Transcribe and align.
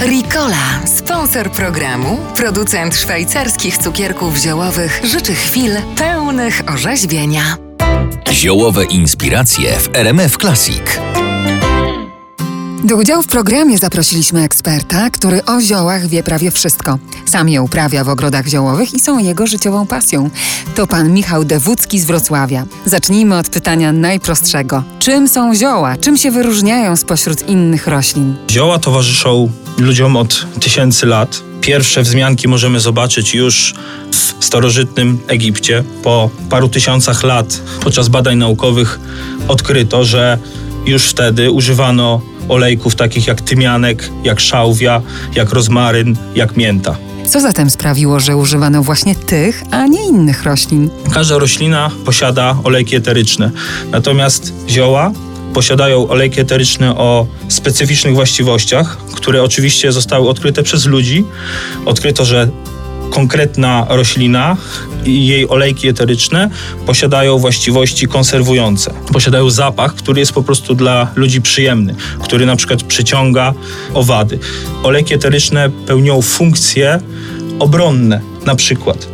Ricola, 0.00 0.80
sponsor 0.96 1.50
programu, 1.50 2.18
producent 2.36 2.96
szwajcarskich 2.96 3.78
cukierków 3.78 4.36
ziołowych, 4.36 5.00
życzy 5.04 5.34
chwil 5.34 5.72
pełnych 5.96 6.62
orzeźwienia. 6.74 7.56
Ziołowe 8.32 8.84
inspiracje 8.84 9.78
w 9.78 9.96
RMF 9.96 10.36
Classic. 10.36 10.82
Do 12.84 12.96
udziału 12.96 13.22
w 13.22 13.26
programie 13.26 13.78
zaprosiliśmy 13.78 14.42
eksperta, 14.42 15.10
który 15.10 15.44
o 15.44 15.60
ziołach 15.60 16.06
wie 16.06 16.22
prawie 16.22 16.50
wszystko. 16.50 16.98
Sam 17.26 17.48
je 17.48 17.62
uprawia 17.62 18.04
w 18.04 18.08
ogrodach 18.08 18.46
ziołowych 18.46 18.94
i 18.94 19.00
są 19.00 19.18
jego 19.18 19.46
życiową 19.46 19.86
pasją. 19.86 20.30
To 20.74 20.86
pan 20.86 21.12
Michał 21.12 21.44
Dewucki 21.44 22.00
z 22.00 22.04
Wrocławia. 22.04 22.66
Zacznijmy 22.84 23.38
od 23.38 23.48
pytania 23.48 23.92
najprostszego. 23.92 24.82
Czym 24.98 25.28
są 25.28 25.54
zioła? 25.54 25.96
Czym 25.96 26.16
się 26.16 26.30
wyróżniają 26.30 26.96
spośród 26.96 27.48
innych 27.48 27.86
roślin? 27.86 28.36
Zioła 28.50 28.78
towarzyszą 28.78 29.50
ludziom 29.80 30.16
od 30.16 30.46
tysięcy 30.60 31.06
lat. 31.06 31.42
Pierwsze 31.60 32.02
wzmianki 32.02 32.48
możemy 32.48 32.80
zobaczyć 32.80 33.34
już 33.34 33.74
w 34.10 34.44
starożytnym 34.44 35.18
Egipcie. 35.28 35.84
Po 36.02 36.30
paru 36.50 36.68
tysiącach 36.68 37.22
lat 37.22 37.60
podczas 37.82 38.08
badań 38.08 38.38
naukowych 38.38 39.00
odkryto, 39.48 40.04
że 40.04 40.38
już 40.86 41.04
wtedy 41.04 41.50
używano 41.50 42.20
olejków 42.48 42.94
takich 42.94 43.26
jak 43.26 43.40
tymianek, 43.40 44.10
jak 44.24 44.40
szałwia, 44.40 45.02
jak 45.34 45.52
rozmaryn, 45.52 46.16
jak 46.34 46.56
mięta. 46.56 46.96
Co 47.26 47.40
zatem 47.40 47.70
sprawiło, 47.70 48.20
że 48.20 48.36
używano 48.36 48.82
właśnie 48.82 49.14
tych, 49.14 49.62
a 49.70 49.86
nie 49.86 50.06
innych 50.06 50.42
roślin? 50.42 50.90
Każda 51.12 51.38
roślina 51.38 51.90
posiada 52.04 52.56
olejki 52.64 52.96
eteryczne, 52.96 53.50
natomiast 53.90 54.52
zioła 54.68 55.12
posiadają 55.54 56.08
olejki 56.08 56.40
eteryczne 56.40 56.96
o 56.96 57.26
specyficznych 57.48 58.14
właściwościach, 58.14 58.96
które 59.14 59.42
oczywiście 59.42 59.92
zostały 59.92 60.28
odkryte 60.28 60.62
przez 60.62 60.86
ludzi. 60.86 61.24
Odkryto, 61.86 62.24
że 62.24 62.48
konkretna 63.10 63.86
roślina 63.88 64.56
i 65.04 65.26
jej 65.26 65.48
olejki 65.48 65.88
eteryczne 65.88 66.50
posiadają 66.86 67.38
właściwości 67.38 68.08
konserwujące. 68.08 68.94
Posiadają 69.12 69.50
zapach, 69.50 69.94
który 69.94 70.20
jest 70.20 70.32
po 70.32 70.42
prostu 70.42 70.74
dla 70.74 71.08
ludzi 71.16 71.42
przyjemny, 71.42 71.94
który 72.22 72.46
na 72.46 72.56
przykład 72.56 72.82
przyciąga 72.82 73.54
owady. 73.94 74.38
Olejki 74.82 75.14
eteryczne 75.14 75.70
pełnią 75.86 76.22
funkcje 76.22 77.00
obronne, 77.58 78.20
na 78.46 78.54
przykład. 78.54 79.08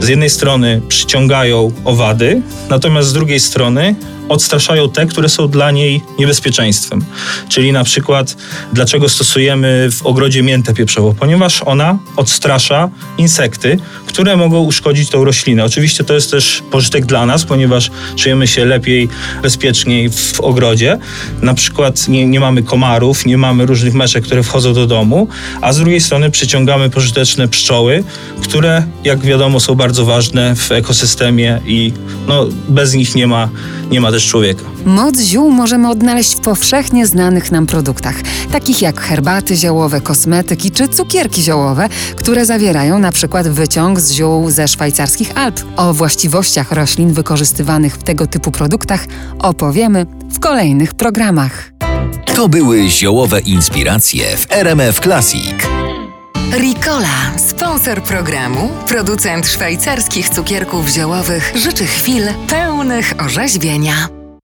Z 0.00 0.08
jednej 0.08 0.30
strony 0.30 0.82
przyciągają 0.88 1.72
owady, 1.84 2.42
natomiast 2.70 3.08
z 3.08 3.12
drugiej 3.12 3.40
strony 3.40 3.94
odstraszają 4.28 4.90
te, 4.90 5.06
które 5.06 5.28
są 5.28 5.48
dla 5.48 5.70
niej 5.70 6.02
niebezpieczeństwem. 6.18 7.04
Czyli 7.48 7.72
na 7.72 7.84
przykład, 7.84 8.36
dlaczego 8.72 9.08
stosujemy 9.08 9.88
w 9.92 10.06
ogrodzie 10.06 10.42
miętę 10.42 10.74
pieprzową? 10.74 11.14
Ponieważ 11.14 11.62
ona 11.62 11.98
odstrasza 12.16 12.90
insekty, 13.18 13.78
które 14.06 14.36
mogą 14.36 14.60
uszkodzić 14.62 15.10
tą 15.10 15.24
roślinę. 15.24 15.64
Oczywiście 15.64 16.04
to 16.04 16.14
jest 16.14 16.30
też 16.30 16.62
pożytek 16.70 17.06
dla 17.06 17.26
nas, 17.26 17.44
ponieważ 17.44 17.90
czujemy 18.16 18.46
się 18.46 18.64
lepiej, 18.64 19.08
bezpieczniej 19.42 20.10
w 20.10 20.40
ogrodzie. 20.40 20.98
Na 21.42 21.54
przykład 21.54 22.08
nie, 22.08 22.26
nie 22.26 22.40
mamy 22.40 22.62
komarów, 22.62 23.26
nie 23.26 23.38
mamy 23.38 23.66
różnych 23.66 23.94
meszek, 23.94 24.24
które 24.24 24.42
wchodzą 24.42 24.74
do 24.74 24.86
domu, 24.86 25.28
a 25.60 25.72
z 25.72 25.78
drugiej 25.78 26.00
strony 26.00 26.30
przyciągamy 26.30 26.90
pożyteczne 26.90 27.48
pszczoły, 27.48 28.04
które, 28.42 28.86
jak 29.04 29.20
wiadomo, 29.20 29.60
są 29.60 29.74
bardzo 29.74 30.04
ważne 30.04 30.56
w 30.56 30.72
ekosystemie 30.72 31.60
i 31.66 31.92
no, 32.28 32.46
bez 32.68 32.94
nich 32.94 33.14
nie 33.14 33.26
ma, 33.26 33.48
nie 33.90 34.00
ma 34.00 34.12
też 34.12 34.26
człowieka. 34.26 34.62
Moc 34.84 35.20
ziół 35.20 35.50
możemy 35.50 35.90
odnaleźć 35.90 36.36
w 36.36 36.40
powszechnie 36.40 37.06
znanych 37.06 37.52
nam 37.52 37.66
produktach, 37.66 38.14
takich 38.52 38.82
jak 38.82 39.00
herbaty 39.00 39.56
ziołowe, 39.56 40.00
kosmetyki 40.00 40.70
czy 40.70 40.88
cukierki 40.88 41.42
ziołowe, 41.42 41.88
które 42.16 42.46
zawierają 42.46 42.98
na 42.98 43.12
przykład 43.12 43.48
wyciąg 43.48 44.00
z 44.00 44.12
ziół 44.12 44.50
ze 44.50 44.68
szwajcarskich 44.68 45.38
Alp. 45.38 45.60
O 45.76 45.94
właściwościach 45.94 46.72
roślin 46.72 47.12
wykorzystywanych 47.12 47.94
w 47.94 48.02
tego 48.02 48.26
typu 48.26 48.50
produktach 48.50 49.06
opowiemy 49.38 50.06
w 50.32 50.38
kolejnych 50.38 50.94
programach. 50.94 51.72
To 52.34 52.48
były 52.48 52.88
ziołowe 52.88 53.40
inspiracje 53.40 54.36
w 54.36 54.46
RMF 54.50 55.00
Classic. 55.00 55.65
Ricola, 56.52 57.32
sponsor 57.36 58.02
programu, 58.02 58.70
producent 58.88 59.46
szwajcarskich 59.48 60.28
cukierków 60.28 60.88
ziołowych, 60.88 61.52
życzy 61.56 61.86
chwil 61.86 62.24
pełnych 62.48 63.12
orzeźwienia. 63.18 64.15